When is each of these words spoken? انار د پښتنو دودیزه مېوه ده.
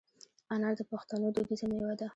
انار 0.53 0.73
د 0.79 0.81
پښتنو 0.91 1.27
دودیزه 1.35 1.65
مېوه 1.71 1.95
ده. 1.99 2.07